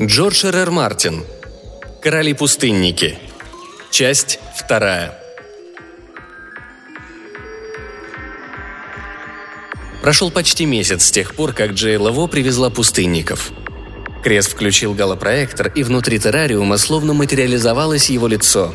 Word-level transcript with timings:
Джордж 0.00 0.46
Р. 0.46 0.70
Мартин. 0.70 1.24
Короли-пустынники. 2.00 3.18
Часть 3.90 4.38
вторая. 4.56 5.18
Прошел 10.00 10.30
почти 10.30 10.66
месяц 10.66 11.06
с 11.06 11.10
тех 11.10 11.34
пор, 11.34 11.52
как 11.52 11.72
Джей 11.72 11.96
Лаво 11.96 12.28
привезла 12.28 12.70
пустынников. 12.70 13.50
Крес 14.22 14.46
включил 14.46 14.94
галлопроектор, 14.94 15.66
и 15.74 15.82
внутри 15.82 16.20
террариума 16.20 16.76
словно 16.76 17.12
материализовалось 17.12 18.08
его 18.08 18.28
лицо. 18.28 18.72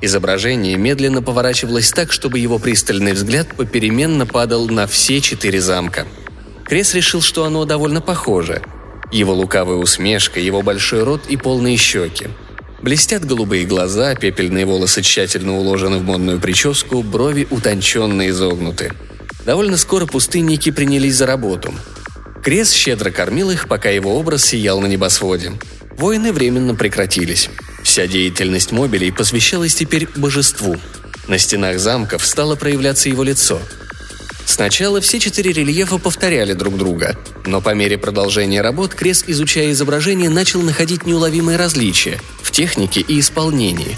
Изображение 0.00 0.76
медленно 0.76 1.22
поворачивалось 1.22 1.92
так, 1.92 2.10
чтобы 2.10 2.40
его 2.40 2.58
пристальный 2.58 3.12
взгляд 3.12 3.46
попеременно 3.56 4.26
падал 4.26 4.68
на 4.68 4.88
все 4.88 5.20
четыре 5.20 5.60
замка. 5.60 6.04
Крес 6.64 6.94
решил, 6.94 7.22
что 7.22 7.44
оно 7.44 7.64
довольно 7.64 8.00
похоже– 8.00 8.60
его 9.14 9.32
лукавая 9.32 9.76
усмешка, 9.76 10.40
его 10.40 10.62
большой 10.62 11.04
рот 11.04 11.22
и 11.28 11.36
полные 11.36 11.76
щеки. 11.76 12.26
Блестят 12.82 13.24
голубые 13.24 13.64
глаза, 13.64 14.14
пепельные 14.14 14.66
волосы 14.66 15.02
тщательно 15.02 15.56
уложены 15.56 15.98
в 15.98 16.02
модную 16.04 16.40
прическу, 16.40 17.02
брови 17.02 17.46
утонченно 17.50 18.28
изогнуты. 18.28 18.92
Довольно 19.46 19.76
скоро 19.76 20.06
пустынники 20.06 20.70
принялись 20.70 21.14
за 21.14 21.26
работу. 21.26 21.72
Крес 22.42 22.72
щедро 22.72 23.10
кормил 23.10 23.50
их, 23.50 23.68
пока 23.68 23.88
его 23.88 24.18
образ 24.18 24.44
сиял 24.44 24.80
на 24.80 24.86
небосводе. 24.86 25.52
Войны 25.96 26.32
временно 26.32 26.74
прекратились. 26.74 27.48
Вся 27.82 28.06
деятельность 28.06 28.72
мобилей 28.72 29.12
посвящалась 29.12 29.74
теперь 29.74 30.08
божеству. 30.16 30.76
На 31.28 31.38
стенах 31.38 31.78
замков 31.78 32.26
стало 32.26 32.56
проявляться 32.56 33.08
его 33.08 33.22
лицо– 33.22 33.60
Сначала 34.46 35.00
все 35.00 35.18
четыре 35.18 35.52
рельефа 35.52 35.98
повторяли 35.98 36.52
друг 36.52 36.76
друга, 36.76 37.16
но 37.46 37.60
по 37.60 37.74
мере 37.74 37.98
продолжения 37.98 38.60
работ 38.60 38.94
Крес, 38.94 39.24
изучая 39.26 39.72
изображение, 39.72 40.30
начал 40.30 40.62
находить 40.62 41.06
неуловимые 41.06 41.56
различия 41.58 42.20
в 42.42 42.50
технике 42.50 43.00
и 43.00 43.20
исполнении. 43.20 43.96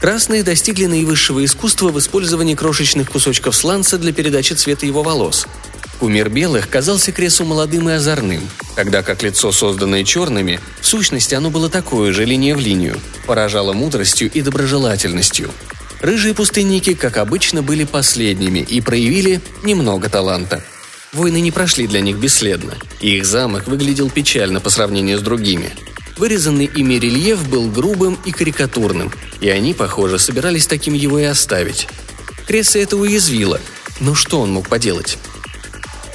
Красные 0.00 0.42
достигли 0.42 0.86
наивысшего 0.86 1.44
искусства 1.44 1.88
в 1.88 1.98
использовании 1.98 2.54
крошечных 2.54 3.10
кусочков 3.10 3.54
сланца 3.54 3.98
для 3.98 4.12
передачи 4.12 4.54
цвета 4.54 4.86
его 4.86 5.02
волос. 5.02 5.46
Кумир 5.98 6.30
белых 6.30 6.70
казался 6.70 7.12
Кресу 7.12 7.44
молодым 7.44 7.90
и 7.90 7.92
озорным, 7.92 8.48
тогда 8.74 9.02
как 9.02 9.22
лицо, 9.22 9.52
созданное 9.52 10.04
черными, 10.04 10.58
в 10.80 10.86
сущности 10.86 11.34
оно 11.34 11.50
было 11.50 11.68
такое 11.68 12.12
же 12.12 12.24
линия 12.24 12.56
в 12.56 12.60
линию, 12.60 12.98
поражало 13.26 13.74
мудростью 13.74 14.30
и 14.32 14.40
доброжелательностью– 14.40 15.50
Рыжие 16.00 16.34
пустынники, 16.34 16.94
как 16.94 17.18
обычно, 17.18 17.62
были 17.62 17.84
последними 17.84 18.60
и 18.60 18.80
проявили 18.80 19.40
немного 19.62 20.08
таланта. 20.08 20.64
Войны 21.12 21.40
не 21.40 21.50
прошли 21.50 21.86
для 21.86 22.00
них 22.00 22.16
бесследно, 22.16 22.74
и 23.00 23.16
их 23.16 23.26
замок 23.26 23.66
выглядел 23.66 24.08
печально 24.08 24.60
по 24.60 24.70
сравнению 24.70 25.18
с 25.18 25.22
другими. 25.22 25.70
Вырезанный 26.16 26.66
ими 26.66 26.94
рельеф 26.94 27.46
был 27.48 27.70
грубым 27.70 28.18
и 28.24 28.30
карикатурным, 28.30 29.12
и 29.40 29.48
они, 29.48 29.74
похоже, 29.74 30.18
собирались 30.18 30.66
таким 30.66 30.94
его 30.94 31.18
и 31.18 31.24
оставить. 31.24 31.88
Кресса 32.46 32.78
это 32.78 32.96
уязвило, 32.96 33.60
но 34.00 34.14
что 34.14 34.40
он 34.40 34.52
мог 34.52 34.68
поделать? 34.68 35.18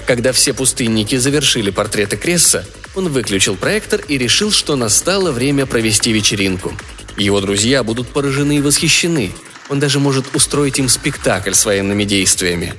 Когда 0.08 0.32
все 0.32 0.54
пустынники 0.54 1.16
завершили 1.16 1.72
портреты 1.72 2.18
Кресса, 2.18 2.66
он 2.96 3.10
выключил 3.10 3.56
проектор 3.56 4.02
и 4.08 4.18
решил, 4.18 4.52
что 4.52 4.76
настало 4.76 5.32
время 5.32 5.66
провести 5.66 6.12
вечеринку. 6.12 6.74
Его 7.18 7.42
друзья 7.42 7.84
будут 7.84 8.08
поражены 8.10 8.58
и 8.58 8.62
восхищены, 8.62 9.32
он 9.70 9.80
даже 9.80 10.00
может 10.00 10.36
устроить 10.36 10.80
им 10.80 10.90
спектакль 10.90 11.54
с 11.54 11.66
военными 11.66 12.04
действиями. 12.04 12.74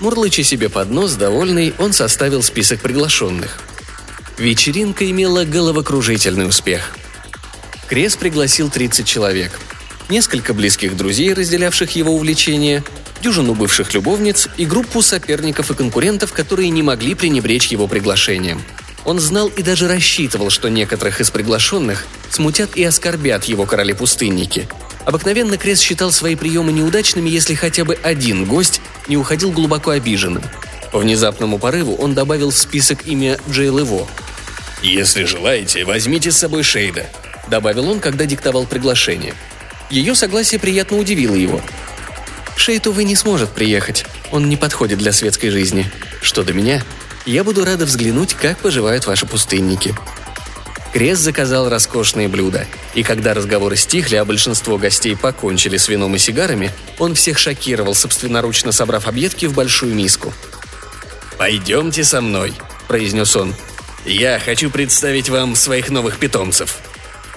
Мурлыча 0.00 0.44
себе 0.44 0.68
под 0.68 0.90
нос, 0.90 1.14
довольный, 1.14 1.74
он 1.78 1.92
составил 1.92 2.42
список 2.42 2.80
приглашенных. 2.80 3.58
Вечеринка 4.38 5.08
имела 5.10 5.44
головокружительный 5.44 6.46
успех. 6.46 6.94
Крес 7.88 8.16
пригласил 8.16 8.70
30 8.70 9.06
человек. 9.06 9.58
Несколько 10.08 10.54
близких 10.54 10.96
друзей, 10.96 11.34
разделявших 11.34 11.96
его 11.96 12.14
увлечения, 12.14 12.84
дюжину 13.20 13.54
бывших 13.54 13.92
любовниц 13.94 14.48
и 14.56 14.64
группу 14.64 15.02
соперников 15.02 15.70
и 15.70 15.74
конкурентов, 15.74 16.32
которые 16.32 16.70
не 16.70 16.82
могли 16.82 17.14
пренебречь 17.14 17.66
его 17.66 17.88
приглашением. 17.88 18.62
Он 19.04 19.18
знал 19.18 19.48
и 19.48 19.62
даже 19.62 19.88
рассчитывал, 19.88 20.50
что 20.50 20.68
некоторых 20.68 21.20
из 21.20 21.30
приглашенных 21.30 22.06
смутят 22.30 22.76
и 22.76 22.84
оскорбят 22.84 23.44
его 23.44 23.66
короли-пустынники– 23.66 24.68
Обыкновенно 25.08 25.56
Крес 25.56 25.80
считал 25.80 26.12
свои 26.12 26.36
приемы 26.36 26.70
неудачными, 26.70 27.30
если 27.30 27.54
хотя 27.54 27.86
бы 27.86 27.94
один 27.94 28.44
гость 28.44 28.82
не 29.08 29.16
уходил 29.16 29.50
глубоко 29.50 29.92
обиженным. 29.92 30.42
По 30.92 30.98
внезапному 30.98 31.58
порыву 31.58 31.94
он 31.94 32.12
добавил 32.12 32.50
в 32.50 32.58
список 32.58 33.06
имя 33.06 33.38
Джейл 33.48 33.78
Эво. 33.78 34.06
«Если 34.82 35.24
желаете, 35.24 35.86
возьмите 35.86 36.30
с 36.30 36.36
собой 36.36 36.62
Шейда»,— 36.62 37.06
добавил 37.48 37.88
он, 37.88 38.00
когда 38.00 38.26
диктовал 38.26 38.66
приглашение. 38.66 39.32
Ее 39.88 40.14
согласие 40.14 40.60
приятно 40.60 40.98
удивило 40.98 41.34
его. 41.34 41.62
«Шейд, 42.58 42.86
увы, 42.86 43.04
не 43.04 43.16
сможет 43.16 43.48
приехать. 43.48 44.04
Он 44.30 44.46
не 44.50 44.58
подходит 44.58 44.98
для 44.98 45.12
светской 45.12 45.48
жизни. 45.48 45.90
Что 46.20 46.42
до 46.42 46.52
меня, 46.52 46.84
я 47.24 47.44
буду 47.44 47.64
рада 47.64 47.86
взглянуть, 47.86 48.34
как 48.34 48.58
поживают 48.58 49.06
ваши 49.06 49.24
пустынники», 49.24 49.94
Крес 50.92 51.18
заказал 51.18 51.68
роскошные 51.68 52.28
блюда, 52.28 52.66
и 52.94 53.02
когда 53.02 53.34
разговоры 53.34 53.76
стихли, 53.76 54.16
а 54.16 54.24
большинство 54.24 54.78
гостей 54.78 55.14
покончили 55.16 55.76
с 55.76 55.88
вином 55.88 56.14
и 56.14 56.18
сигарами, 56.18 56.72
он 56.98 57.14
всех 57.14 57.38
шокировал, 57.38 57.94
собственноручно 57.94 58.72
собрав 58.72 59.06
объедки 59.06 59.46
в 59.46 59.54
большую 59.54 59.94
миску. 59.94 60.32
«Пойдемте 61.36 62.04
со 62.04 62.20
мной»,– 62.20 62.54
произнес 62.88 63.36
он. 63.36 63.54
«Я 64.06 64.40
хочу 64.42 64.70
представить 64.70 65.28
вам 65.28 65.54
своих 65.56 65.90
новых 65.90 66.18
питомцев». 66.18 66.78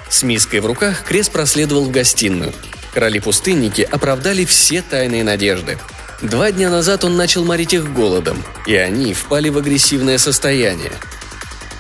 С 0.10 0.24
миской 0.24 0.62
в 0.62 0.66
руках 0.66 1.04
Крес 1.04 1.30
проследовал 1.30 1.86
в 1.86 1.92
гостиную. 1.92 2.54
Короли-пустынники 2.94 3.82
оправдали 3.82 4.46
все 4.46 4.82
тайные 4.82 5.24
надежды. 5.24 5.78
Два 6.22 6.52
дня 6.52 6.70
назад 6.70 7.04
он 7.04 7.16
начал 7.18 7.46
морить 7.46 7.74
их 7.74 7.94
голодом, 7.94 8.44
и 8.66 8.76
они 8.76 9.14
впали 9.14 9.50
в 9.50 9.58
агрессивное 9.58 10.18
состояние– 10.18 10.92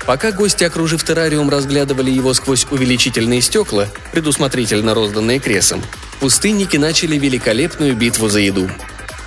Пока 0.05 0.31
гости, 0.31 0.63
окружив 0.63 1.03
террариум, 1.03 1.49
разглядывали 1.49 2.09
его 2.09 2.33
сквозь 2.33 2.65
увеличительные 2.69 3.41
стекла, 3.41 3.87
предусмотрительно 4.11 4.93
розданные 4.93 5.39
кресом, 5.39 5.83
пустынники 6.19 6.77
начали 6.77 7.17
великолепную 7.17 7.95
битву 7.95 8.27
за 8.27 8.39
еду. 8.39 8.69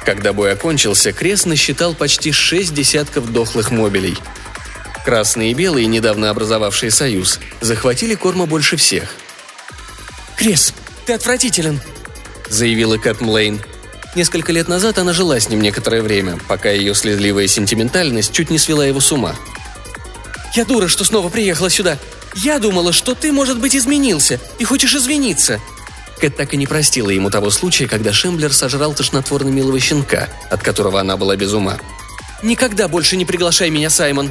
Когда 0.05 0.33
бой 0.33 0.53
окончился, 0.53 1.13
Крес 1.13 1.47
насчитал 1.47 1.95
почти 1.95 2.33
шесть 2.33 2.75
десятков 2.75 3.33
дохлых 3.33 3.71
мобилей. 3.71 4.17
Красные 5.05 5.53
и 5.53 5.55
белые, 5.55 5.87
недавно 5.87 6.31
образовавшие 6.31 6.91
союз, 6.91 7.39
захватили 7.61 8.15
корма 8.15 8.47
больше 8.47 8.77
всех. 8.77 9.15
«Крес, 10.37 10.75
ты 11.07 11.13
отвратителен!»– 11.13 11.81
заявила 12.51 12.99
Кэт 12.99 13.21
Млейн. 13.21 13.61
Несколько 14.15 14.53
лет 14.53 14.69
назад 14.69 14.99
она 14.99 15.13
жила 15.13 15.39
с 15.39 15.49
ним 15.49 15.61
некоторое 15.61 16.03
время, 16.03 16.39
пока 16.49 16.71
ее 16.71 16.95
слезливая 16.95 17.47
сентиментальность 17.47 18.33
чуть 18.33 18.51
не 18.51 18.59
свела 18.59 18.84
его 18.84 19.01
с 19.01 19.13
ума– 19.13 19.34
я 20.56 20.65
дура, 20.65 20.88
что 20.88 21.04
снова 21.04 21.28
приехала 21.28 21.70
сюда. 21.70 21.98
Я 22.34 22.59
думала, 22.59 22.92
что 22.92 23.15
ты, 23.15 23.32
может 23.32 23.60
быть, 23.60 23.76
изменился 23.76 24.41
и 24.59 24.65
хочешь 24.65 24.94
извиниться». 24.94 25.60
Кэт 26.20 26.37
так 26.37 26.54
и 26.54 26.56
не 26.56 26.66
простила 26.66 27.10
ему 27.10 27.28
того 27.28 27.50
случая, 27.50 27.87
когда 27.88 28.12
Шемблер 28.12 28.53
сожрал 28.53 28.94
тошнотворно 28.94 29.48
милого 29.48 29.78
щенка, 29.81 30.28
от 30.50 30.62
которого 30.62 31.00
она 31.00 31.16
была 31.16 31.37
без 31.37 31.53
ума. 31.53 31.78
«Никогда 32.42 32.88
больше 32.88 33.16
не 33.16 33.25
приглашай 33.25 33.70
меня, 33.70 33.91
Саймон!» 33.91 34.31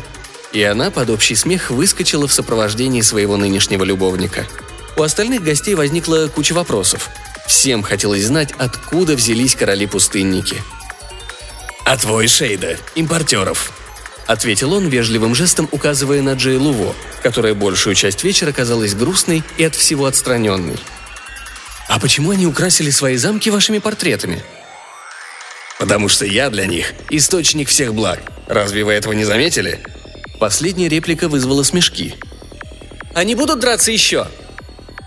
И 0.54 0.64
она 0.64 0.92
под 0.92 1.10
общий 1.10 1.36
смех 1.36 1.72
выскочила 1.72 2.28
в 2.28 2.34
сопровождении 2.34 3.02
своего 3.02 3.38
нынешнего 3.38 3.84
любовника. 3.84 4.48
У 4.96 5.02
остальных 5.02 5.44
гостей 5.44 5.76
возникла 5.76 6.30
куча 6.34 6.54
вопросов. 6.54 7.10
Всем 7.48 7.84
хотелось 7.84 8.26
знать, 8.26 8.54
откуда 8.58 9.16
взялись 9.16 9.56
короли-пустынники. 9.56 10.64
«А 11.86 11.98
твой 11.98 12.28
Шейда, 12.28 12.78
импортеров»,— 12.96 13.74
ответил 14.28 14.74
он 14.74 14.88
вежливым 14.88 15.36
жестом, 15.36 15.68
указывая 15.72 16.22
на 16.22 16.34
Джей 16.34 16.58
Луво, 16.58 16.96
которая 17.22 17.54
большую 17.54 17.96
часть 17.96 18.24
вечера 18.24 18.52
казалась 18.52 18.96
грустной 18.96 19.44
и 19.58 19.64
от 19.64 19.76
всего 19.76 20.06
отстраненной. 20.06 20.78
«А 21.90 22.00
почему 22.00 22.32
они 22.32 22.46
украсили 22.46 22.90
свои 22.90 23.18
замки 23.18 23.50
вашими 23.50 23.80
портретами?» 23.80 24.42
«Потому 25.80 26.08
что 26.08 26.26
я 26.26 26.50
для 26.50 26.66
них 26.66 26.94
источник 27.10 27.68
всех 27.68 27.94
благ. 27.94 28.22
Разве 28.48 28.84
вы 28.84 28.94
этого 28.94 29.14
не 29.14 29.26
заметили?» 29.26 29.80
Последняя 30.40 30.90
реплика 30.90 31.28
вызвала 31.28 31.64
смешки. 31.64 32.16
«Они 33.14 33.36
будут 33.36 33.60
драться 33.60 33.92
еще?» 33.92 34.28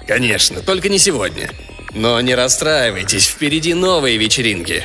«Конечно, 0.06 0.60
только 0.60 0.88
не 0.88 0.98
сегодня. 0.98 1.50
Но 1.94 2.20
не 2.20 2.34
расстраивайтесь, 2.34 3.26
впереди 3.26 3.74
новые 3.74 4.19
вечеринки», 4.19 4.84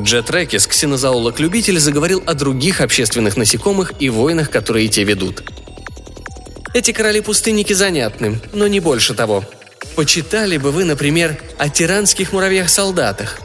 Джет 0.00 0.30
Рекис, 0.30 0.66
ксенозоолог-любитель, 0.66 1.80
заговорил 1.80 2.22
о 2.24 2.34
других 2.34 2.80
общественных 2.80 3.36
насекомых 3.36 3.94
и 3.98 4.08
войнах, 4.08 4.48
которые 4.48 4.88
те 4.88 5.02
ведут. 5.02 5.42
Эти 6.72 6.92
короли-пустынники 6.92 7.72
занятны, 7.72 8.40
но 8.52 8.68
не 8.68 8.78
больше 8.78 9.14
того. 9.14 9.44
Почитали 9.96 10.56
бы 10.56 10.70
вы, 10.70 10.84
например, 10.84 11.40
о 11.58 11.68
тиранских 11.68 12.32
муравьях-солдатах. 12.32 13.40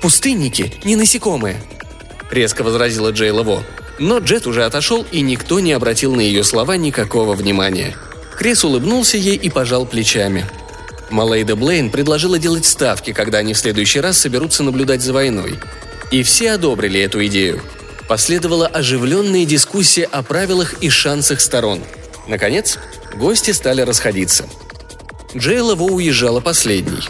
«Пустынники– 0.00 0.74
не 0.84 0.94
насекомые»,– 0.94 1.60
резко 2.30 2.62
возразила 2.62 3.10
Джейла 3.10 3.42
Во. 3.42 3.64
Но 3.98 4.18
Джет 4.18 4.46
уже 4.46 4.64
отошел, 4.64 5.04
и 5.10 5.22
никто 5.22 5.58
не 5.58 5.72
обратил 5.72 6.14
на 6.14 6.20
ее 6.20 6.44
слова 6.44 6.76
никакого 6.76 7.34
внимания. 7.34 7.96
Крес 8.38 8.64
улыбнулся 8.64 9.16
ей 9.16 9.36
и 9.36 9.48
пожал 9.48 9.86
плечами. 9.86 10.44
Малейда 11.10 11.54
Блейн 11.54 11.90
предложила 11.90 12.38
делать 12.38 12.66
ставки, 12.66 13.12
когда 13.12 13.38
они 13.38 13.54
в 13.54 13.58
следующий 13.58 14.00
раз 14.00 14.18
соберутся 14.18 14.62
наблюдать 14.62 15.02
за 15.02 15.12
войной. 15.12 15.58
И 16.10 16.22
все 16.22 16.52
одобрили 16.52 17.00
эту 17.00 17.24
идею. 17.26 17.62
Последовала 18.08 18.66
оживленная 18.66 19.44
дискуссия 19.44 20.04
о 20.04 20.22
правилах 20.22 20.74
и 20.80 20.90
шансах 20.90 21.40
сторон. 21.40 21.82
Наконец, 22.28 22.78
гости 23.14 23.50
стали 23.52 23.82
расходиться. 23.82 24.46
Джейла 25.34 25.74
Во 25.74 25.86
уезжала 25.86 26.40
последней. 26.40 27.02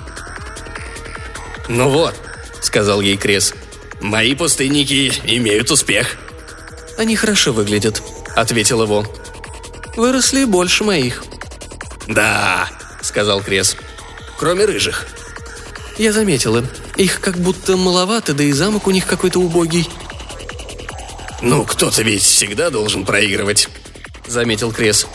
«Ну 1.69 1.91
вот»,— 1.91 2.15
сказал 2.61 3.01
ей 3.01 3.17
Крес,— 3.17 3.55
«мои 4.01 4.35
пустынники 4.35 5.13
имеют 5.25 5.71
успех». 5.71 6.17
«Они 6.97 7.17
хорошо 7.17 7.53
выглядят»,— 7.53 8.03
ответил 8.37 8.83
его. 8.83 9.05
«Выросли 9.97 10.45
больше 10.45 10.85
моих». 10.85 11.25
«Да»,— 12.07 12.69
сказал 13.03 13.43
Крес,— 13.43 13.77
«кроме 14.38 14.65
рыжих». 14.65 15.06
«Я 15.99 16.12
заметила. 16.12 16.65
Их 16.97 17.21
как 17.21 17.38
будто 17.38 17.77
маловато, 17.77 18.35
да 18.35 18.44
и 18.44 18.53
замок 18.53 18.87
у 18.87 18.91
них 18.91 19.06
какой-то 19.06 19.41
убогий». 19.41 19.88
«Ну, 21.43 21.65
кто-то 21.65 22.03
ведь 22.03 22.23
всегда 22.23 22.71
должен 22.71 23.05
проигрывать»,— 23.05 23.69
заметил 24.27 24.73
Крес. 24.73 25.06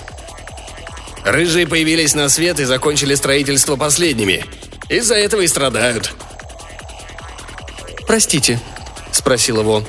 «Рыжие 1.23 1.67
появились 1.67 2.15
на 2.15 2.29
свет 2.29 2.59
и 2.59 2.65
закончили 2.65 3.15
строительство 3.15 3.75
последними. 3.75 4.45
Из-за 4.89 5.15
этого 5.15 5.41
и 5.41 5.47
страдают». 5.47 6.13
«Простите»,— 8.07 8.59
спросил 9.11 9.61
его. 9.61 9.83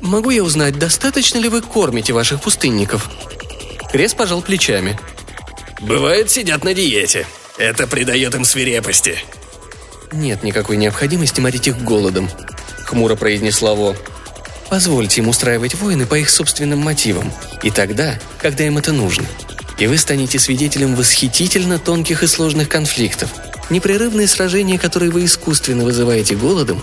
«Могу 0.00 0.30
я 0.30 0.42
узнать, 0.42 0.78
достаточно 0.78 1.38
ли 1.38 1.48
вы 1.48 1.62
кормите 1.62 2.12
ваших 2.12 2.40
пустынников?» 2.40 3.08
Крес 3.90 4.14
пожал 4.14 4.42
плечами. 4.42 4.98
«Бывает, 5.80 6.30
сидят 6.30 6.64
на 6.64 6.74
диете. 6.74 7.26
Это 7.62 7.86
придает 7.86 8.34
им 8.34 8.44
свирепости». 8.44 9.24
«Нет 10.10 10.42
никакой 10.42 10.76
необходимости 10.76 11.40
морить 11.40 11.68
их 11.68 11.80
голодом»,— 11.80 12.28
хмуро 12.86 13.14
произнесла 13.14 13.74
Во. 13.74 13.94
Позвольте 14.68 15.20
им 15.20 15.28
устраивать 15.28 15.76
войны 15.76 16.04
по 16.04 16.16
их 16.16 16.28
собственным 16.28 16.80
мотивам. 16.80 17.32
И 17.62 17.70
тогда, 17.70 18.18
когда 18.40 18.64
им 18.64 18.78
это 18.78 18.90
нужно. 18.92 19.26
И 19.78 19.86
вы 19.86 19.96
станете 19.96 20.40
свидетелем 20.40 20.96
восхитительно 20.96 21.78
тонких 21.78 22.24
и 22.24 22.26
сложных 22.26 22.68
конфликтов. 22.68 23.30
Непрерывные 23.70 24.26
сражения, 24.26 24.76
которые 24.76 25.12
вы 25.12 25.26
искусственно 25.26 25.84
вызываете 25.84 26.34
голодом, 26.34 26.82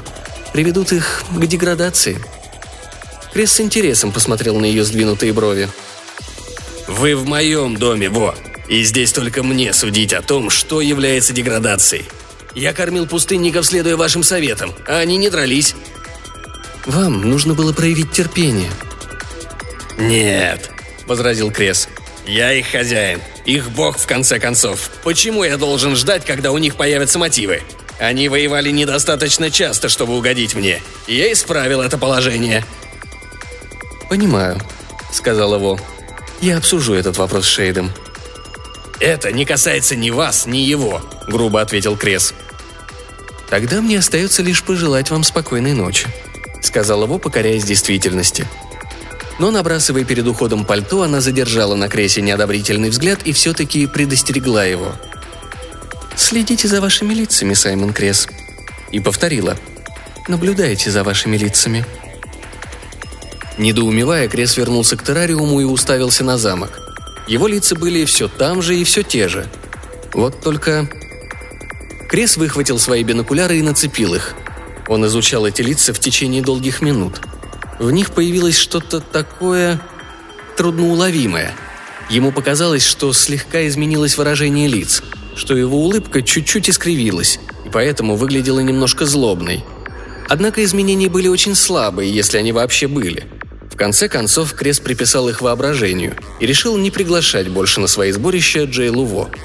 приведут 0.54 0.94
их 0.94 1.26
к 1.30 1.46
деградации. 1.46 2.24
Крес 3.34 3.52
с 3.52 3.60
интересом 3.60 4.14
посмотрел 4.14 4.58
на 4.58 4.66
ее 4.66 4.86
сдвинутые 4.86 5.34
брови. 5.34 5.68
«Вы 6.88 7.18
в 7.18 7.28
моем 7.28 7.76
доме, 7.76 8.08
Во, 8.10 8.34
и 8.70 8.84
здесь 8.84 9.12
только 9.12 9.44
мне 9.44 9.74
судить 9.74 10.14
о 10.14 10.22
том, 10.22 10.50
что 10.50 10.80
является 10.80 11.34
деградацией. 11.34 12.06
Я 12.56 12.72
кормил 12.72 13.08
пустынников, 13.08 13.66
следуя 13.66 13.98
вашим 13.98 14.24
советам, 14.24 14.74
а 14.88 15.00
они 15.00 15.18
не 15.18 15.30
дрались. 15.30 15.76
Вам 16.86 17.30
нужно 17.30 17.56
было 17.56 17.74
проявить 17.74 18.12
терпение». 18.12 18.72
«Нет»,— 19.98 20.72
возразил 21.08 21.52
Крес. 21.52 21.90
«Я 22.26 22.54
их 22.54 22.68
хозяин, 22.68 23.22
их 23.46 23.72
бог 23.72 23.98
в 23.98 24.06
конце 24.06 24.40
концов. 24.40 24.92
Почему 25.04 25.44
я 25.44 25.58
должен 25.58 25.96
ждать, 25.96 26.24
когда 26.24 26.52
у 26.52 26.58
них 26.58 26.76
появятся 26.76 27.20
мотивы? 27.20 27.64
Они 28.00 28.30
воевали 28.30 28.70
недостаточно 28.70 29.52
часто, 29.52 29.90
чтобы 29.90 30.16
угодить 30.16 30.56
мне. 30.56 30.82
Я 31.08 31.32
исправил 31.34 31.82
это 31.82 31.98
положение». 31.98 32.64
«Понимаю»,— 34.10 34.60
сказал 35.12 35.56
его. 35.56 35.80
«Я 36.40 36.58
обсужу 36.58 36.94
этот 36.94 37.18
вопрос 37.18 37.46
с 37.46 37.50
Шейдом». 37.50 37.92
«Это 39.00 39.32
не 39.32 39.46
касается 39.46 39.96
ни 39.96 40.10
вас, 40.10 40.46
ни 40.46 40.58
его»,— 40.58 41.02
грубо 41.28 41.62
ответил 41.62 41.96
Крес. 41.96 42.34
«Тогда 43.50 43.82
мне 43.82 44.00
остается 44.00 44.44
лишь 44.44 44.64
пожелать 44.64 45.10
вам 45.10 45.24
спокойной 45.24 45.74
ночи»,— 45.74 46.08
сказал 46.62 47.04
его, 47.04 47.18
покоряясь 47.18 47.64
действительности. 47.64 48.46
Но, 49.40 49.52
набрасывая 49.52 50.04
перед 50.04 50.28
уходом 50.28 50.66
пальто, 50.66 51.04
она 51.04 51.22
задержала 51.22 51.76
на 51.76 51.88
Кресе 51.88 52.22
неодобрительный 52.22 52.90
взгляд 52.90 53.24
и 53.24 53.32
все-таки 53.32 53.88
предостерегла 53.88 54.66
его. 54.66 54.96
«Следите 56.18 56.68
за 56.68 56.82
вашими 56.82 57.14
лицами, 57.14 57.54
Саймон 57.54 57.94
Крес», 57.94 58.28
и 58.92 59.00
повторила. 59.00 59.56
«Наблюдайте 60.28 60.92
за 60.92 61.06
вашими 61.06 61.38
лицами». 61.38 61.86
Недоумевая, 63.58 64.28
Крес 64.28 64.58
вернулся 64.58 64.98
к 64.98 65.04
террариуму 65.04 65.62
и 65.62 65.64
уставился 65.64 66.24
на 66.26 66.38
замок. 66.38 66.89
Его 67.30 67.48
лица 67.48 67.76
были 67.76 68.04
все 68.04 68.28
там 68.28 68.62
же 68.62 68.76
и 68.76 68.84
все 68.84 69.04
те 69.04 69.30
же. 69.30 69.48
Вот 70.14 70.42
только... 70.42 70.90
Крес 72.10 72.36
выхватил 72.36 72.80
свои 72.80 73.04
бинокуляры 73.04 73.58
и 73.58 73.62
нацепил 73.62 74.16
их– 74.16 74.36
он 74.90 75.06
изучал 75.06 75.46
эти 75.46 75.62
лица 75.62 75.94
в 75.94 76.00
течение 76.00 76.42
долгих 76.42 76.82
минут. 76.82 77.22
В 77.78 77.92
них 77.92 78.12
появилось 78.12 78.58
что-то 78.58 79.00
такое 79.00 79.80
трудноуловимое. 80.58 81.54
Ему 82.10 82.32
показалось, 82.32 82.84
что 82.84 83.14
слегка 83.14 83.68
изменилось 83.68 84.18
выражение 84.18 84.68
лиц, 84.68 85.04
что 85.36 85.56
его 85.56 85.78
улыбка 85.78 86.24
чуть-чуть 86.24 86.72
искривилась, 86.72 87.40
и 87.68 87.70
поэтому 87.70 88.16
выглядела 88.16 88.62
немножко 88.62 89.06
злобной. 89.06 89.64
Однако 90.28 90.64
изменения 90.64 91.08
были 91.08 91.28
очень 91.28 91.54
слабые, 91.54 92.12
если 92.12 92.40
они 92.40 92.52
вообще 92.52 92.88
были. 92.88 93.28
Конце 93.80 94.10
концов, 94.10 94.54
Крес 94.54 94.80
приписал 94.80 95.30
их 95.30 95.42
воображению 95.42 96.16
и 96.40 96.46
решил 96.46 96.78
не 96.78 96.92
приглашать 96.92 97.48
больше 97.48 97.80
на 97.80 97.88
свои 97.88 98.12
сборища 98.12 98.66
Джей 98.66 98.90
Луво– 98.90 99.32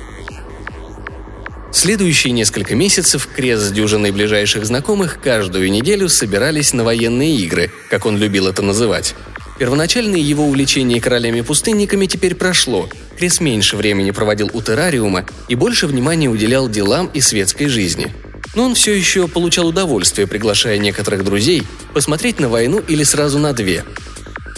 Следующие 1.75 2.33
несколько 2.33 2.77
месяцев 2.77 3.29
Крес 3.35 3.59
с 3.59 3.73
дюжиной 3.73 4.13
ближайших 4.13 4.65
знакомых 4.65 5.21
каждую 5.21 5.71
неделю 5.73 6.09
собирались 6.09 6.73
на 6.73 6.85
военные 6.85 7.35
игры, 7.35 7.69
как 7.91 8.07
он 8.07 8.17
любил 8.17 8.47
это 8.47 8.63
называть. 8.63 9.17
Первоначальное 9.59 10.21
его 10.21 10.47
увлечение 10.47 11.01
королями-пустынниками 11.01 12.07
теперь 12.07 12.37
прошло. 12.37 12.89
Крес 13.19 13.41
меньше 13.41 13.77
времени 13.77 14.13
проводил 14.13 14.51
у 14.53 14.63
террариума 14.63 15.27
и 15.49 15.56
больше 15.56 15.89
внимания 15.89 16.29
уделял 16.29 16.69
делам 16.69 17.11
и 17.13 17.20
светской 17.20 17.67
жизни. 17.67 18.15
Но 18.55 18.67
он 18.67 18.77
все 18.77 18.93
еще 18.94 19.27
получал 19.27 19.67
удовольствие, 19.67 20.29
приглашая 20.29 20.79
некоторых 20.79 21.25
друзей 21.25 21.65
посмотреть 21.93 22.39
на 22.39 22.49
войну 22.49 22.79
или 22.87 23.03
сразу 23.03 23.41
на 23.41 23.53
две, 23.53 23.85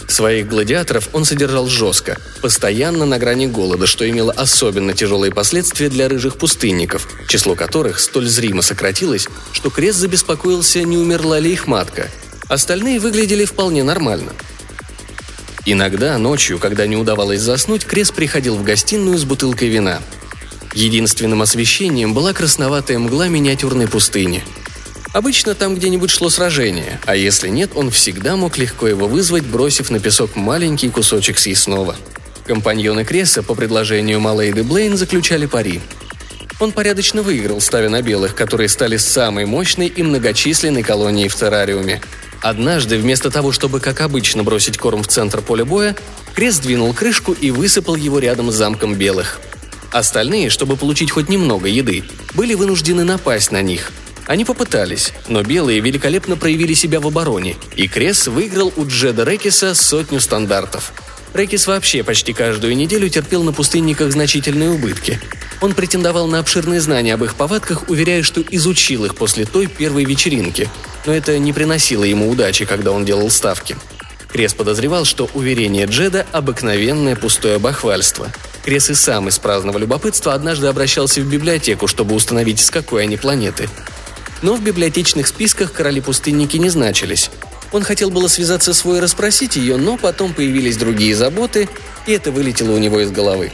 Своих 0.07 0.47
гладиаторов 0.47 1.09
он 1.11 1.25
содержал 1.25 1.67
жестко, 1.67 2.17
постоянно 2.41 3.05
на 3.05 3.19
грани 3.19 3.45
голода, 3.45 3.87
что 3.87 4.09
имело 4.09 4.31
особенно 4.31 4.93
тяжелые 4.93 5.33
последствия 5.33 5.89
для 5.89 6.07
рыжих 6.07 6.37
пустынников, 6.37 7.09
число 7.27 7.55
которых 7.55 7.99
столь 7.99 8.27
зримо 8.27 8.61
сократилось, 8.61 9.27
что 9.51 9.69
Крест 9.69 9.99
забеспокоился, 9.99 10.83
не 10.83 10.97
умерла 10.97 11.39
ли 11.39 11.51
их 11.51 11.67
матка. 11.67 12.09
Остальные 12.47 12.99
выглядели 12.99 13.43
вполне 13.43 13.83
нормально. 13.83 14.31
Иногда 15.65 16.17
ночью, 16.17 16.57
когда 16.57 16.87
не 16.87 16.95
удавалось 16.95 17.41
заснуть, 17.41 17.83
Крест 17.83 18.13
приходил 18.13 18.55
в 18.55 18.63
гостиную 18.63 19.17
с 19.17 19.25
бутылкой 19.25 19.67
вина. 19.67 19.99
Единственным 20.73 21.41
освещением 21.41 22.13
была 22.13 22.31
красноватая 22.31 22.97
мгла 22.97 23.27
миниатюрной 23.27 23.89
пустыни– 23.89 24.41
Обычно 25.13 25.55
там 25.55 25.75
где-нибудь 25.75 26.11
шло 26.11 26.29
сражение, 26.29 26.99
а 27.05 27.15
если 27.15 27.47
нет, 27.49 27.71
он 27.75 27.91
всегда 27.91 28.35
мог 28.35 28.57
легко 28.57 28.87
его 28.87 29.07
вызвать, 29.07 29.45
бросив 29.45 29.89
на 29.89 29.99
песок 29.99 30.35
маленький 30.35 30.89
кусочек 30.89 31.39
съестного. 31.39 31.95
Компаньоны 32.45 33.03
Креса 33.03 33.41
по 33.41 33.55
предложению 33.55 34.19
Малейды 34.19 34.63
Блейн 34.63 34.97
заключали 34.97 35.45
пари. 35.45 35.81
Он 36.59 36.71
порядочно 36.71 37.21
выиграл, 37.21 37.61
ставя 37.61 37.89
на 37.89 38.01
белых, 38.01 38.35
которые 38.35 38.67
стали 38.67 38.97
самой 38.97 39.45
мощной 39.45 39.87
и 39.87 40.03
многочисленной 40.03 40.83
колонией 40.83 41.29
в 41.29 41.35
террариуме. 41.35 42.01
Однажды, 42.41 42.97
вместо 42.97 43.29
того, 43.29 43.51
чтобы, 43.51 43.79
как 43.79 44.01
обычно, 44.01 44.43
бросить 44.43 44.77
корм 44.77 45.03
в 45.03 45.07
центр 45.07 45.41
поля 45.41 45.65
боя, 45.65 45.95
Крес 46.35 46.59
двинул 46.59 46.93
крышку 46.93 47.33
и 47.33 47.51
высыпал 47.51 47.95
его 47.95 48.19
рядом 48.19 48.51
с 48.51 48.55
замком 48.55 48.95
белых. 48.95 49.39
Остальные, 49.91 50.49
чтобы 50.49 50.77
получить 50.77 51.11
хоть 51.11 51.29
немного 51.29 51.67
еды, 51.67 52.03
были 52.33 52.53
вынуждены 52.53 53.03
напасть 53.03 53.51
на 53.51 53.61
них– 53.61 53.91
они 54.27 54.43
попытались, 54.43 55.13
но 55.27 55.41
белые 55.41 55.79
великолепно 55.79 56.35
проявили 56.35 56.73
себя 56.73 56.99
в 56.99 57.07
обороне, 57.07 57.55
и 57.75 57.87
Крес 57.87 58.27
выиграл 58.27 58.73
у 58.75 58.85
Джеда 58.85 59.23
Рекиса 59.23 59.73
сотню 59.73 60.19
стандартов. 60.19 60.91
Рекис 61.33 61.65
вообще 61.67 62.03
почти 62.03 62.33
каждую 62.33 62.75
неделю 62.75 63.09
терпел 63.09 63.43
на 63.43 63.53
пустынниках 63.53 64.11
значительные 64.11 64.69
убытки. 64.69 65.19
Он 65.61 65.73
претендовал 65.73 66.27
на 66.27 66.39
обширные 66.39 66.81
знания 66.81 67.13
об 67.13 67.23
их 67.23 67.35
повадках, 67.35 67.89
уверяя, 67.89 68.21
что 68.21 68.41
изучил 68.51 69.05
их 69.05 69.15
после 69.15 69.45
той 69.45 69.67
первой 69.67 70.03
вечеринки, 70.03 70.69
но 71.05 71.13
это 71.13 71.39
не 71.39 71.53
приносило 71.53 72.03
ему 72.03 72.29
удачи, 72.29 72.65
когда 72.65 72.91
он 72.91 73.05
делал 73.05 73.29
ставки. 73.29 73.77
Крес 74.29 74.53
подозревал, 74.53 75.05
что 75.05 75.29
уверение 75.33 75.85
Джеда– 75.85 76.25
обыкновенное 76.33 77.15
пустое 77.15 77.59
бахвальство. 77.59 78.27
Крес 78.63 78.89
и 78.89 78.93
сам 78.93 79.29
из 79.29 79.39
праздного 79.39 79.77
любопытства 79.77 80.33
однажды 80.33 80.67
обращался 80.67 81.21
в 81.21 81.29
библиотеку, 81.29 81.87
чтобы 81.87 82.13
установить, 82.13 82.59
с 82.59 82.69
какой 82.69 83.03
они 83.03 83.15
планеты. 83.15 83.69
Но 84.41 84.55
в 84.55 84.61
библиотечных 84.61 85.27
списках 85.27 85.73
короли-пустынники 85.73 86.57
не 86.57 86.69
значились. 86.69 87.31
Он 87.71 87.83
хотел 87.83 88.09
было 88.09 88.27
связаться 88.27 88.73
с 88.73 88.85
Вой 88.85 88.99
и 88.99 89.01
расспросить 89.01 89.55
ее, 89.55 89.77
но 89.77 89.97
потом 89.97 90.33
появились 90.33 90.77
другие 90.77 91.15
заботы, 91.15 91.67
и 92.05 92.13
это 92.13 92.31
вылетело 92.31 92.71
у 92.71 92.77
него 92.77 93.01
из 93.01 93.11
головы. 93.11 93.51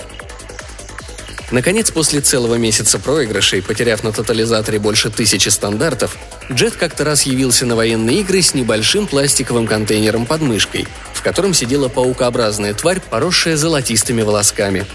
Наконец, 1.51 1.91
после 1.91 2.19
целого 2.19 2.55
месяца 2.55 2.97
проигрышей, 2.97 3.61
потеряв 3.61 4.03
на 4.03 4.11
тотализаторе 4.11 4.79
больше 4.79 5.11
тысячи 5.11 5.49
стандартов, 5.49 6.17
Джет 6.51 6.75
как-то 6.75 7.03
раз 7.03 7.23
явился 7.23 7.65
на 7.67 7.75
военные 7.75 8.21
игры 8.21 8.41
с 8.41 8.55
небольшим 8.55 9.05
пластиковым 9.05 9.67
контейнером 9.67 10.25
под 10.25 10.41
мышкой, 10.41 10.87
в 11.13 11.21
котором 11.21 11.53
сидела 11.53 11.89
паукообразная 11.89 12.73
тварь, 12.73 13.01
поросшая 13.01 13.55
золотистыми 13.55 14.23
волосками. 14.23 14.85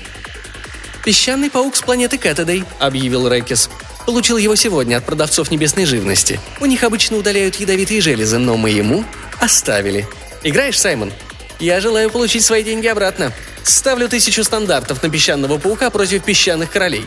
«Песчаный 1.04 1.48
паук 1.48 1.76
с 1.76 1.80
планеты 1.80 2.18
Кэтедей»,— 2.18 2.64
объявил 2.80 3.28
Рэкис. 3.28 3.70
«Получил 4.08 4.38
его 4.38 4.56
сегодня 4.56 4.96
от 4.96 5.04
продавцов 5.04 5.50
небесной 5.50 5.84
живности. 5.84 6.40
У 6.60 6.66
них 6.66 6.82
обычно 6.82 7.18
удаляют 7.18 7.56
ядовитые 7.56 8.00
железы, 8.00 8.38
но 8.38 8.56
мы 8.56 8.70
ему 8.70 9.04
оставили. 9.38 10.08
Играешь, 10.42 10.80
Саймон?» 10.80 11.12
«Я 11.60 11.80
желаю 11.80 12.08
получить 12.08 12.44
свои 12.44 12.62
деньги 12.64 12.86
обратно», 12.86 13.32
Ставлю 13.68 14.08
тысячу 14.08 14.44
стандартов 14.44 15.02
на 15.02 15.10
песчаного 15.10 15.58
паука 15.58 15.90
против 15.90 16.24
песчаных 16.24 16.70
королей». 16.70 17.04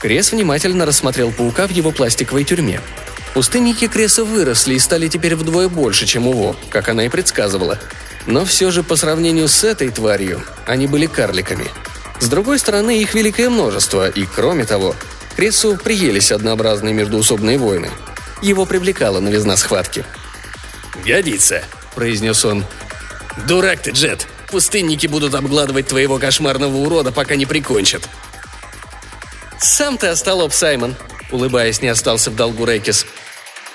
Крес 0.00 0.32
внимательно 0.32 0.86
рассмотрел 0.86 1.30
паука 1.30 1.66
в 1.66 1.70
его 1.70 1.90
пластиковой 1.90 2.44
тюрьме. 2.44 2.80
Пустынники 3.34 3.86
Креса 3.86 4.24
выросли 4.24 4.74
и 4.74 4.78
стали 4.78 5.08
теперь 5.08 5.36
вдвое 5.36 5.68
больше, 5.68 6.06
чем 6.06 6.26
его, 6.26 6.56
как 6.70 6.88
она 6.88 7.04
и 7.04 7.10
предсказывала. 7.10 7.78
Но 8.26 8.46
все 8.46 8.70
же 8.70 8.82
по 8.82 8.96
сравнению 8.96 9.46
с 9.46 9.62
этой 9.62 9.90
тварью 9.90 10.42
они 10.66 10.86
были 10.86 11.04
карликами. 11.04 11.66
С 12.18 12.28
другой 12.28 12.58
стороны, 12.58 13.02
их 13.02 13.12
великое 13.12 13.50
множество, 13.50 14.08
и 14.08 14.24
кроме 14.24 14.64
того, 14.64 14.96
Кресу 15.38 15.76
приелись 15.76 16.32
однообразные 16.32 16.92
междуусобные 16.92 17.58
войны. 17.58 17.92
Его 18.42 18.66
привлекала 18.66 19.20
новизна 19.20 19.56
схватки. 19.56 20.04
«Годится»,— 21.06 21.62
произнес 21.94 22.44
он. 22.44 22.64
«Дурак 23.46 23.80
ты, 23.80 23.92
Джет! 23.92 24.26
Пустынники 24.50 25.06
будут 25.06 25.36
обгладывать 25.36 25.86
твоего 25.86 26.18
кошмарного 26.18 26.78
урода, 26.78 27.12
пока 27.12 27.36
не 27.36 27.46
прикончат». 27.46 28.08
«Сам 29.60 29.96
ты 29.96 30.08
остолоп, 30.08 30.52
Саймон»,— 30.52 30.96
улыбаясь, 31.30 31.82
не 31.82 31.86
остался 31.86 32.32
в 32.32 32.34
долгу 32.34 32.64
Рекис. 32.64 33.06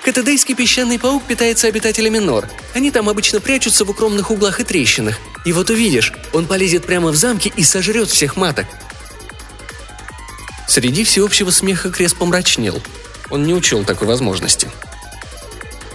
Катедейский 0.04 0.54
песчаный 0.54 0.98
паук 0.98 1.22
питается 1.24 1.66
обитателями 1.66 2.18
нор. 2.18 2.46
Они 2.74 2.90
там 2.90 3.08
обычно 3.08 3.40
прячутся 3.40 3.86
в 3.86 3.90
укромных 3.90 4.30
углах 4.30 4.60
и 4.60 4.64
трещинах. 4.64 5.18
И 5.46 5.52
вот 5.54 5.70
увидишь, 5.70 6.12
он 6.34 6.44
полезет 6.44 6.84
прямо 6.84 7.08
в 7.08 7.16
замки 7.16 7.50
и 7.56 7.64
сожрет 7.64 8.10
всех 8.10 8.36
маток. 8.36 8.66
Среди 10.66 11.04
всеобщего 11.04 11.50
смеха 11.50 11.90
Крес 11.90 12.14
помрачнел. 12.14 12.80
Он 13.30 13.44
не 13.44 13.54
учел 13.54 13.84
такой 13.84 14.08
возможности. 14.08 14.70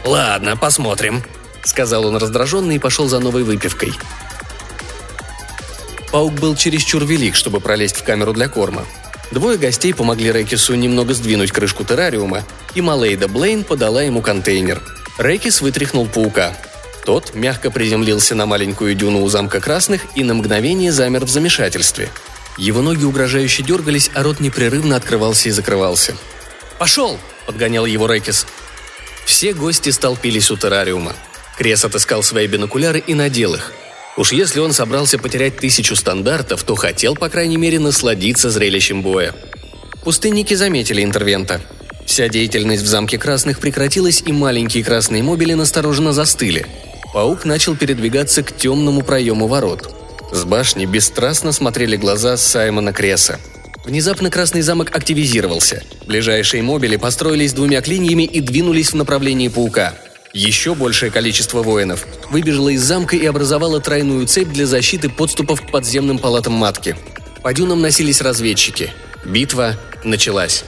«Ладно, 0.06 0.56
посмотрим»,— 0.56 1.24
сказал 1.64 2.06
он 2.06 2.18
раздраженно 2.18 2.72
и 2.72 2.80
пошел 2.80 3.08
за 3.08 3.20
новой 3.20 3.44
выпивкой. 3.44 3.94
Паук 6.12 6.34
был 6.34 6.56
чересчур 6.56 7.06
велик, 7.06 7.36
чтобы 7.36 7.60
пролезть 7.60 7.98
в 7.98 8.04
камеру 8.04 8.34
для 8.34 8.48
корма. 8.48 8.86
Двое 9.32 9.60
гостей 9.60 9.94
помогли 9.94 10.32
Рэкису 10.32 10.74
немного 10.74 11.14
сдвинуть 11.14 11.52
крышку 11.52 11.84
террариума, 11.84 12.44
и 12.74 12.82
Малейда 12.82 13.28
Блейн 13.28 13.64
подала 13.64 14.02
ему 14.02 14.22
контейнер. 14.22 14.82
Рэкис 15.18 15.62
вытряхнул 15.62 16.08
паука. 16.08 16.56
Тот 17.06 17.36
мягко 17.36 17.70
приземлился 17.70 18.34
на 18.34 18.46
маленькую 18.46 18.96
дюну 18.96 19.22
у 19.22 19.30
замка 19.30 19.60
Красных 19.60 20.06
и 20.16 20.24
на 20.24 20.34
мгновение 20.34 20.92
замер 20.92 21.26
в 21.26 21.30
замешательстве. 21.30 22.10
Его 22.60 22.84
ноги 22.84 23.04
угрожающе 23.04 23.64
дергались, 23.64 24.12
а 24.14 24.22
рот 24.22 24.40
непрерывно 24.40 24.96
открывался 24.96 25.50
и 25.50 25.52
закрывался. 25.52 26.16
«Пошел!»– 26.78 27.18
подгонял 27.48 27.88
его 27.88 28.06
Рэкис. 28.06 28.46
Все 29.26 29.54
гости 29.54 29.90
столпились 29.90 30.52
у 30.52 30.58
террариума. 30.58 31.16
Крес 31.58 31.84
отыскал 31.84 32.22
свои 32.22 32.46
бинокуляры 32.46 33.00
и 33.00 33.16
надел 33.16 33.56
их– 33.56 33.74
Уж 34.20 34.34
если 34.34 34.60
он 34.60 34.74
собрался 34.74 35.18
потерять 35.18 35.56
тысячу 35.56 35.96
стандартов, 35.96 36.64
то 36.64 36.76
хотел, 36.76 37.16
по 37.16 37.30
крайней 37.30 37.56
мере, 37.56 37.80
насладиться 37.80 38.50
зрелищем 38.50 39.02
боя. 39.02 39.34
Пустынники 40.04 40.56
заметили 40.56 41.06
интервента. 41.06 41.62
Вся 42.06 42.28
деятельность 42.28 42.84
в 42.84 42.86
замке 42.86 43.18
Красных 43.18 43.60
прекратилась, 43.60 44.22
и 44.26 44.34
маленькие 44.34 44.84
красные 44.84 45.24
мобили 45.24 45.54
настороженно 45.54 46.12
застыли. 46.12 46.66
Паук 47.14 47.46
начал 47.46 47.78
передвигаться 47.78 48.44
к 48.44 48.54
темному 48.54 49.04
проему 49.04 49.48
ворот. 49.48 49.90
С 50.32 50.44
башни 50.44 50.86
бесстрастно 50.86 51.52
смотрели 51.52 51.96
глаза 51.96 52.38
Саймона 52.38 52.94
Креса. 52.94 53.40
Внезапно 53.86 54.30
Красный 54.30 54.62
замок 54.62 54.96
активизировался. 54.96 55.84
Ближайшие 56.06 56.62
мобили 56.62 56.98
построились 56.98 57.54
двумя 57.54 57.82
клиньями 57.82 58.24
и 58.24 58.42
двинулись 58.42 58.92
в 58.92 58.96
направлении 58.96 59.48
паука– 59.48 59.94
еще 60.34 60.76
большее 60.76 61.12
количество 61.12 61.64
воинов 61.64 62.06
выбежало 62.30 62.70
из 62.70 62.84
замка 62.84 63.16
и 63.16 63.26
образовало 63.26 63.80
тройную 63.80 64.28
цепь 64.28 64.50
для 64.50 64.68
защиты 64.68 65.10
подступов 65.10 65.62
к 65.62 65.72
подземным 65.72 66.20
палатам 66.20 66.54
матки. 66.54 66.96
По 67.42 67.52
дюнам 67.52 67.82
носились 67.82 68.22
разведчики. 68.22 68.92
Битва 69.26 69.76
началась. 70.04 70.64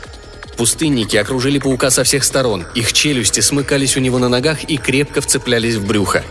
Пустынники 0.58 1.16
окружили 1.16 1.60
паука 1.60 1.92
со 1.92 2.04
всех 2.04 2.24
сторон, 2.24 2.66
их 2.76 2.92
челюсти 2.92 3.40
смыкались 3.40 3.98
у 3.98 4.00
него 4.00 4.18
на 4.18 4.30
ногах 4.30 4.64
и 4.64 4.78
крепко 4.78 5.22
вцеплялись 5.22 5.76
в 5.76 5.86
брюхо. 5.86 6.24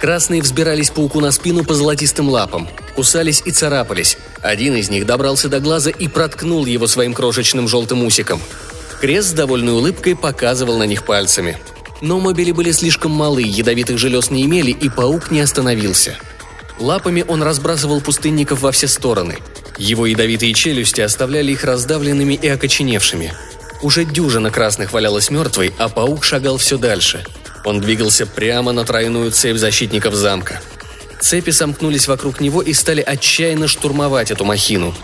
Красные 0.00 0.42
взбирались 0.42 0.90
пауку 0.90 1.20
на 1.20 1.32
спину 1.32 1.64
по 1.64 1.74
золотистым 1.74 2.28
лапам, 2.28 2.68
кусались 2.94 3.42
и 3.44 3.50
царапались. 3.50 4.16
Один 4.40 4.76
из 4.76 4.90
них 4.90 5.06
добрался 5.06 5.48
до 5.48 5.60
глаза 5.60 5.90
и 5.90 6.08
проткнул 6.08 6.66
его 6.66 6.86
своим 6.86 7.14
крошечным 7.14 7.68
желтым 7.68 8.04
усиком. 8.04 8.40
Крест 9.00 9.28
с 9.28 9.32
довольной 9.32 9.72
улыбкой 9.72 10.16
показывал 10.16 10.78
на 10.78 10.84
них 10.84 11.04
пальцами– 11.04 11.58
но 12.00 12.20
мобили 12.20 12.52
были 12.52 12.70
слишком 12.70 13.12
малы, 13.12 13.42
ядовитых 13.42 13.98
желез 13.98 14.30
не 14.30 14.44
имели, 14.44 14.70
и 14.70 14.88
паук 14.88 15.30
не 15.30 15.40
остановился. 15.40 16.16
Лапами 16.78 17.24
он 17.26 17.42
разбрасывал 17.42 18.00
пустынников 18.00 18.62
во 18.62 18.70
все 18.70 18.86
стороны. 18.86 19.38
Его 19.78 20.06
ядовитые 20.06 20.54
челюсти 20.54 21.00
оставляли 21.00 21.52
их 21.52 21.64
раздавленными 21.64 22.34
и 22.34 22.48
окоченевшими. 22.48 23.32
Уже 23.82 24.04
дюжина 24.04 24.50
красных 24.50 24.92
валялась 24.92 25.30
мертвой, 25.30 25.72
а 25.78 25.88
паук 25.88 26.24
шагал 26.24 26.56
все 26.58 26.78
дальше. 26.78 27.24
Он 27.68 27.82
двигался 27.82 28.24
прямо 28.24 28.72
на 28.72 28.86
тройную 28.86 29.30
цепь 29.30 29.58
защитников 29.58 30.14
замка. 30.14 30.62
Цепи 31.20 31.50
сомкнулись 31.50 32.08
вокруг 32.08 32.40
него 32.40 32.62
и 32.62 32.72
стали 32.72 33.02
отчаянно 33.02 33.68
штурмовать 33.68 34.30
эту 34.30 34.46
махину. 34.46 34.94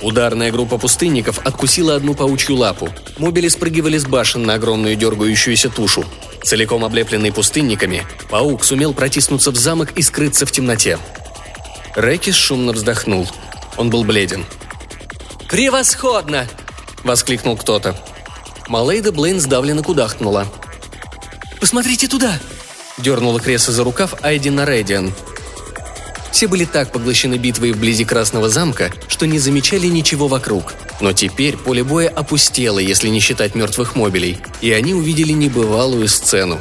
Ударная 0.00 0.50
группа 0.50 0.78
пустынников 0.78 1.40
откусила 1.44 1.96
одну 1.96 2.14
паучью 2.14 2.56
лапу. 2.56 2.88
Мобили 3.18 3.48
спрыгивали 3.48 3.98
с 3.98 4.06
башен 4.06 4.42
на 4.42 4.54
огромную 4.54 4.96
дергающуюся 4.96 5.68
тушу. 5.68 6.06
Целиком 6.42 6.82
облепленный 6.86 7.30
пустынниками, 7.30 8.06
паук 8.30 8.64
сумел 8.64 8.94
протиснуться 8.94 9.50
в 9.50 9.56
замок 9.56 9.92
и 9.94 10.00
скрыться 10.00 10.46
в 10.46 10.50
темноте. 10.50 10.98
Рэкис 11.94 12.36
шумно 12.36 12.72
вздохнул. 12.72 13.28
Он 13.76 13.90
был 13.90 14.02
бледен. 14.02 14.46
«Превосходно!»– 15.50 16.48
воскликнул 17.04 17.58
кто-то. 17.58 17.94
Малейда 18.66 19.12
Блейн 19.12 19.40
сдавленно 19.40 19.82
кудахнула. 19.82 20.46
«Посмотрите 21.64 22.08
туда!»– 22.08 22.38
дернула 22.98 23.40
Креса 23.40 23.72
за 23.72 23.84
рукав 23.84 24.22
Айдина 24.22 24.66
Рэдиан. 24.66 25.14
Все 26.30 26.46
были 26.46 26.66
так 26.66 26.92
поглощены 26.92 27.36
битвой 27.36 27.72
вблизи 27.72 28.04
Красного 28.04 28.50
замка, 28.50 28.92
что 29.08 29.26
не 29.26 29.38
замечали 29.38 29.86
ничего 29.86 30.28
вокруг. 30.28 30.74
Но 31.00 31.14
теперь 31.14 31.56
поле 31.56 31.82
боя 31.82 32.10
опустело, 32.10 32.78
если 32.78 33.08
не 33.08 33.18
считать 33.18 33.54
мертвых 33.54 33.96
мобилей, 33.96 34.36
и 34.60 34.72
они 34.72 34.92
увидели 34.92 35.32
небывалую 35.32 36.06
сцену. 36.06 36.60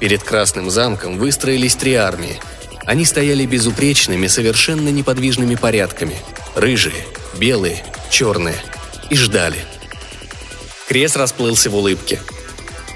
Перед 0.00 0.22
Красным 0.22 0.70
замком 0.70 1.18
выстроились 1.18 1.74
три 1.74 1.92
армии. 1.92 2.40
Они 2.86 3.04
стояли 3.04 3.44
безупречными, 3.44 4.28
совершенно 4.28 4.88
неподвижными 4.88 5.56
порядками. 5.56 6.16
Рыжие, 6.54 7.04
белые, 7.36 7.84
черные. 8.08 8.56
И 9.10 9.14
ждали. 9.14 9.58
Крес 10.88 11.16
расплылся 11.16 11.68
в 11.68 11.76
улыбке. 11.76 12.18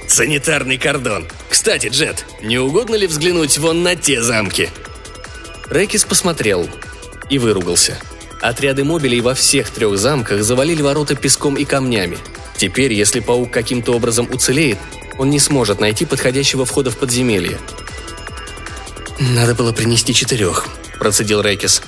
«Санитарный 0.09 0.79
кордон. 0.79 1.27
Кстати, 1.53 1.89
Джет, 1.89 2.25
не 2.41 2.59
угодно 2.59 2.95
ли 2.95 3.07
взглянуть 3.07 3.59
вон 3.59 3.83
на 3.83 3.95
те 3.95 4.23
замки?» 4.23 4.71
Рэкис 5.67 6.07
посмотрел 6.07 6.67
и 7.29 7.39
выругался. 7.39 7.99
Отряды 8.41 8.85
мобилей 8.85 9.21
во 9.21 9.35
всех 9.35 9.69
трех 9.69 9.99
замках 9.99 10.43
завалили 10.43 10.81
ворота 10.81 11.15
песком 11.15 11.57
и 11.57 11.67
камнями. 11.67 12.17
Теперь, 12.57 12.95
если 12.95 13.21
паук 13.21 13.51
каким-то 13.51 13.93
образом 13.93 14.31
уцелеет, 14.33 14.79
он 15.19 15.29
не 15.29 15.39
сможет 15.39 15.79
найти 15.79 16.07
подходящего 16.07 16.65
входа 16.65 16.91
в 16.91 16.97
подземелье. 16.97 17.59
«Надо 19.21 19.55
было 19.55 19.73
принести 19.73 20.15
четырех»,– 20.15 20.67
процедил 20.99 21.43
Рэкис. 21.43 21.83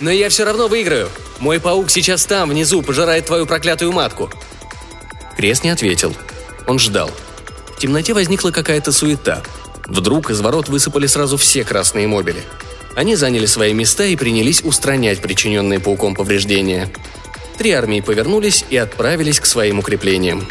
«Но 0.00 0.10
я 0.10 0.30
все 0.30 0.44
равно 0.44 0.66
выиграю. 0.66 1.10
Мой 1.40 1.60
паук 1.60 1.90
сейчас 1.90 2.24
там, 2.24 2.48
внизу, 2.48 2.80
пожирает 2.80 3.26
твою 3.26 3.44
проклятую 3.44 3.92
матку». 3.92 4.30
Крест 5.36 5.62
не 5.62 5.68
ответил. 5.68 6.16
Он 6.66 6.78
ждал. 6.78 7.10
В 7.78 7.80
темноте 7.80 8.12
возникла 8.12 8.50
какая-то 8.50 8.92
суета. 8.92 9.42
Вдруг 9.86 10.30
из 10.30 10.40
ворот 10.40 10.68
высыпали 10.68 11.06
сразу 11.06 11.38
все 11.38 11.64
красные 11.64 12.06
мобили– 12.06 12.42
они 12.98 13.14
заняли 13.14 13.46
свои 13.46 13.74
места 13.74 14.06
и 14.06 14.16
принялись 14.16 14.60
устранять 14.64 15.20
причиненные 15.20 15.78
пауком 15.78 16.16
повреждения. 16.16 16.90
Три 17.56 17.70
армии 17.70 18.00
повернулись 18.00 18.64
и 18.70 18.76
отправились 18.76 19.38
к 19.38 19.46
своим 19.46 19.78
укреплениям. 19.78 20.48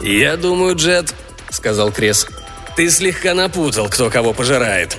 «Я 0.00 0.38
думаю, 0.38 0.76
Джет»,— 0.76 1.14
сказал 1.50 1.92
Крес,— 1.92 2.26
Ты 2.76 2.88
слегка 2.88 3.34
напутал, 3.34 3.90
кто 3.90 4.08
кого 4.08 4.32
пожирает. 4.32 4.96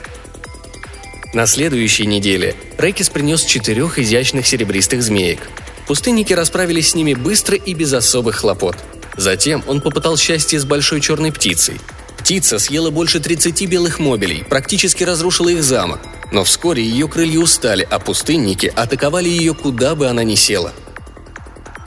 На 1.33 1.47
следующей 1.47 2.05
неделе 2.05 2.55
Рекис 2.77 3.09
принес 3.09 3.43
четырех 3.43 3.97
изящных 3.97 4.45
серебристых 4.45 5.01
змеек. 5.01 5.39
Пустынники 5.87 6.33
расправились 6.33 6.91
с 6.91 6.95
ними 6.95 7.15
быстро 7.15 7.55
и 7.57 7.73
без 7.73 7.93
особых 7.93 8.35
хлопот. 8.35 8.75
Затем 9.17 9.63
он 9.67 9.81
попытал 9.81 10.17
счастье 10.17 10.59
с 10.59 10.65
большой 10.65 11.01
черной 11.01 11.31
птицей. 11.31 11.79
Птица 12.17 12.59
съела 12.59 12.91
больше 12.91 13.19
30 13.19 13.67
белых 13.67 13.99
мобилей, 13.99 14.45
практически 14.47 15.03
разрушила 15.03 15.49
их 15.49 15.63
замок. 15.63 15.99
Но 16.31 16.43
вскоре 16.43 16.83
ее 16.83 17.07
крылья 17.07 17.39
устали, 17.39 17.85
а 17.89 17.99
пустынники 17.99 18.71
атаковали 18.73 19.27
ее 19.27 19.53
куда 19.53 19.95
бы 19.95 20.07
она 20.07 20.23
ни 20.23 20.35
села. 20.35 20.71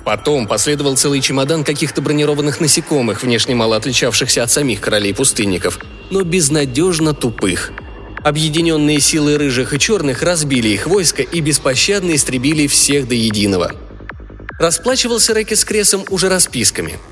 Потом 0.04 0.46
последовал 0.46 0.96
целый 0.96 1.22
чемодан 1.22 1.64
каких-то 1.64 2.02
бронированных 2.02 2.60
насекомых, 2.60 3.22
внешне 3.22 3.54
мало 3.54 3.76
отличавшихся 3.76 4.42
от 4.42 4.50
самих 4.50 4.80
королей-пустынников, 4.80 5.78
но 6.10 6.22
безнадежно 6.22 7.14
тупых. 7.14 7.72
Объединенные 8.22 9.00
силы 9.00 9.38
рыжих 9.38 9.72
и 9.72 9.78
черных 9.78 10.22
разбили 10.22 10.68
их 10.68 10.86
войско 10.86 11.22
и 11.22 11.40
беспощадно 11.40 12.14
истребили 12.14 12.66
всех 12.66 13.08
до 13.08 13.14
единого. 13.14 13.72
Расплачивался 14.58 15.32
Рэки 15.32 15.54
с 15.54 15.64
Кресом 15.64 16.04
уже 16.10 16.28
расписками– 16.28 16.98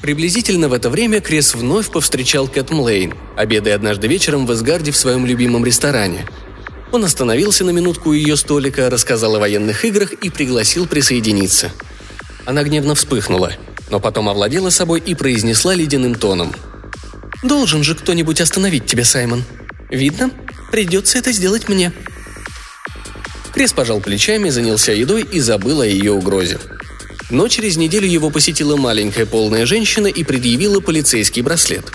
Приблизительно 0.00 0.68
в 0.68 0.72
это 0.72 0.90
время 0.90 1.20
Крес 1.20 1.54
вновь 1.54 1.90
повстречал 1.90 2.48
Кэт 2.48 2.70
Млейн, 2.70 3.14
обедая 3.36 3.74
однажды 3.74 4.06
вечером 4.06 4.46
в 4.46 4.52
Эсгарде 4.52 4.90
в 4.90 4.96
своем 4.96 5.24
любимом 5.26 5.64
ресторане. 5.64 6.26
Он 6.92 7.04
остановился 7.04 7.64
на 7.64 7.70
минутку 7.70 8.10
у 8.10 8.12
ее 8.12 8.36
столика, 8.36 8.88
рассказал 8.90 9.36
о 9.36 9.40
военных 9.40 9.84
играх 9.84 10.12
и 10.12 10.30
пригласил 10.30 10.86
присоединиться. 10.86 11.72
Она 12.44 12.62
гневно 12.62 12.94
вспыхнула, 12.94 13.52
но 13.90 13.98
потом 13.98 14.28
овладела 14.28 14.70
собой 14.70 15.00
и 15.04 15.14
произнесла 15.14 15.74
ледяным 15.74 16.14
тоном. 16.14 16.54
«Должен 17.42 17.82
же 17.82 17.94
кто-нибудь 17.94 18.40
остановить 18.40 18.86
тебя, 18.86 19.04
Саймон. 19.04 19.44
Видно, 19.90 20.30
придется 20.70 21.18
это 21.18 21.32
сделать 21.32 21.68
мне». 21.68 21.92
Крес 23.52 23.72
пожал 23.72 24.00
плечами, 24.00 24.50
занялся 24.50 24.92
едой 24.92 25.22
и 25.22 25.40
забыл 25.40 25.80
о 25.80 25.86
ее 25.86 26.12
угрозе. 26.12 26.58
Но 27.30 27.48
через 27.48 27.76
неделю 27.76 28.06
его 28.06 28.30
посетила 28.30 28.76
маленькая 28.76 29.26
полная 29.26 29.66
женщина 29.66 30.06
и 30.06 30.22
предъявила 30.22 30.80
полицейский 30.80 31.42
браслет. 31.42 31.92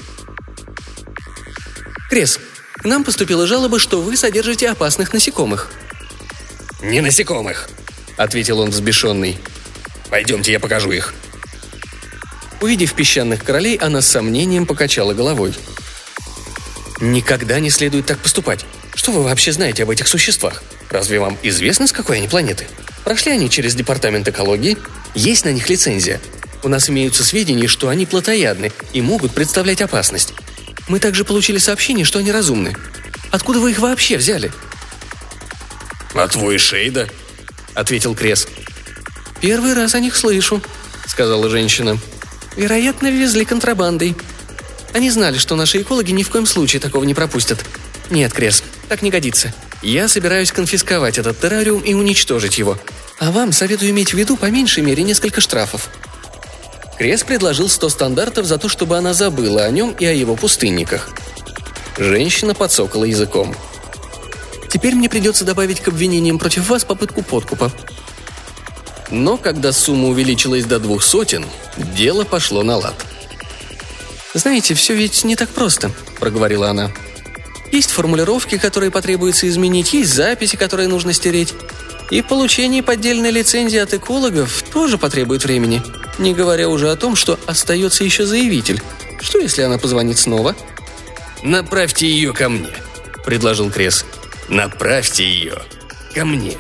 «Крес, 2.09 2.39
к 2.73 2.85
нам 2.85 3.03
поступила 3.03 3.47
жалоба, 3.47 3.79
что 3.79 4.01
вы 4.01 4.17
содержите 4.17 4.69
опасных 4.69 5.13
насекомых». 5.13 5.71
«Не 6.81 6.99
насекомых»,— 6.99 7.69
ответил 8.17 8.59
он 8.59 8.71
взбешенный. 8.71 9.39
«Пойдемте, 10.09 10.51
я 10.51 10.59
покажу 10.59 10.91
их». 10.91 11.13
Увидев 12.59 12.93
песчаных 12.93 13.43
королей, 13.43 13.77
она 13.77 14.01
с 14.01 14.07
сомнением 14.07 14.65
покачала 14.65 15.13
головой. 15.13 15.53
«Никогда 16.99 17.59
не 17.59 17.69
следует 17.69 18.05
так 18.05 18.19
поступать. 18.19 18.65
Что 18.93 19.11
вы 19.11 19.23
вообще 19.23 19.51
знаете 19.51 19.83
об 19.83 19.89
этих 19.89 20.07
существах? 20.07 20.61
Разве 20.89 21.19
вам 21.19 21.37
известно, 21.41 21.87
с 21.87 21.91
какой 21.91 22.17
они 22.17 22.27
планеты? 22.27 22.67
Прошли 23.03 23.31
они 23.31 23.49
через 23.49 23.75
департамент 23.75 24.27
экологии? 24.27 24.77
Есть 25.15 25.45
на 25.45 25.49
них 25.49 25.69
лицензия? 25.69 26.21
У 26.63 26.67
нас 26.67 26.89
имеются 26.89 27.23
сведения, 27.23 27.67
что 27.67 27.89
они 27.89 28.05
плотоядны 28.05 28.71
и 28.93 29.01
могут 29.01 29.33
представлять 29.33 29.81
опасность. 29.81 30.33
Мы 30.87 30.99
также 30.99 31.23
получили 31.23 31.57
сообщение, 31.57 32.05
что 32.05 32.19
они 32.19 32.31
разумны. 32.31 32.75
Откуда 33.31 33.59
вы 33.59 33.71
их 33.71 33.79
вообще 33.79 34.17
взяли?» 34.17 34.51
«А 36.13 36.27
твой 36.27 36.57
Шейда?»– 36.57 37.09
ответил 37.73 38.13
Крес. 38.13 38.47
«Первый 39.39 39.73
раз 39.73 39.95
о 39.95 39.99
них 39.99 40.15
слышу»,– 40.15 40.61
сказала 41.07 41.49
женщина. 41.49 41.97
«Вероятно, 42.57 43.09
везли 43.09 43.45
контрабандой. 43.45 44.15
Они 44.93 45.09
знали, 45.09 45.37
что 45.37 45.55
наши 45.55 45.81
экологи 45.81 46.11
ни 46.11 46.23
в 46.23 46.29
коем 46.29 46.45
случае 46.45 46.81
такого 46.81 47.05
не 47.05 47.13
пропустят. 47.13 47.63
Нет, 48.09 48.33
Крес, 48.33 48.61
так 48.89 49.01
не 49.01 49.09
годится. 49.09 49.53
Я 49.81 50.07
собираюсь 50.07 50.51
конфисковать 50.51 51.17
этот 51.17 51.39
террариум 51.39 51.81
и 51.81 51.93
уничтожить 51.93 52.57
его. 52.57 52.77
А 53.19 53.31
вам 53.31 53.51
советую 53.51 53.91
иметь 53.91 54.13
в 54.13 54.17
виду 54.17 54.37
по 54.37 54.45
меньшей 54.45 54.83
мере 54.83 55.03
несколько 55.03 55.41
штрафов. 55.41 55.89
Крес 56.97 57.23
предложил 57.23 57.67
100 57.67 57.89
стандартов 57.89 58.45
за 58.45 58.59
то, 58.59 58.69
чтобы 58.69 58.97
она 58.97 59.13
забыла 59.13 59.63
о 59.63 59.71
нем 59.71 59.95
и 59.99 60.05
о 60.05 60.13
его 60.13 60.35
пустынниках. 60.35 61.09
Женщина 61.97 62.53
подсокала 62.53 63.05
языком. 63.05 63.55
«Теперь 64.69 64.95
мне 64.95 65.09
придется 65.09 65.45
добавить 65.45 65.81
к 65.81 65.87
обвинениям 65.87 66.37
против 66.37 66.69
вас 66.69 66.85
попытку 66.85 67.23
подкупа». 67.23 67.71
Но 69.09 69.35
когда 69.37 69.73
сумма 69.73 70.07
увеличилась 70.07 70.65
до 70.65 70.79
двух 70.79 71.03
сотен, 71.03 71.45
дело 71.77 72.23
пошло 72.23 72.63
на 72.63 72.77
лад. 72.77 72.95
«Знаете, 74.33 74.73
все 74.73 74.95
ведь 74.95 75.23
не 75.23 75.35
так 75.35 75.49
просто»,— 75.49 75.91
проговорила 76.19 76.69
она. 76.69 76.91
Есть 77.71 77.91
формулировки, 77.91 78.57
которые 78.57 78.91
потребуется 78.91 79.47
изменить, 79.47 79.93
есть 79.93 80.13
записи, 80.13 80.57
которые 80.57 80.89
нужно 80.89 81.13
стереть. 81.13 81.53
И 82.09 82.21
получение 82.21 82.83
поддельной 82.83 83.31
лицензии 83.31 83.79
от 83.79 83.93
экологов 83.93 84.63
тоже 84.73 84.97
потребует 84.97 85.45
времени. 85.45 85.81
Не 86.17 86.33
говоря 86.33 86.67
уже 86.67 86.91
о 86.91 86.97
том, 86.97 87.15
что 87.15 87.39
остается 87.45 88.03
еще 88.03 88.25
заявитель. 88.25 88.81
Что, 89.21 89.39
если 89.39 89.61
она 89.61 89.77
позвонит 89.77 90.17
снова? 90.17 90.55
«Направьте 91.43 92.07
ее 92.07 92.33
ко 92.33 92.49
мне»,— 92.49 92.69
предложил 93.25 93.71
Крес. 93.71 94.05
«Направьте 94.49 95.23
ее 95.23 95.59
ко 96.13 96.25
мне». 96.25 96.57